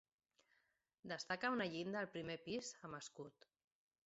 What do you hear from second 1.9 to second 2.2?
al